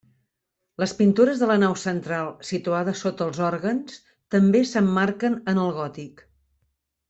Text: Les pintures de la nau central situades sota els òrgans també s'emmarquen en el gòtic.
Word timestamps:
Les 0.83 0.93
pintures 1.01 1.41
de 1.43 1.49
la 1.51 1.57
nau 1.63 1.75
central 1.81 2.31
situades 2.49 3.03
sota 3.07 3.27
els 3.29 3.43
òrgans 3.51 4.01
també 4.37 4.65
s'emmarquen 4.73 5.41
en 5.55 5.65
el 5.69 5.73
gòtic. 5.81 6.27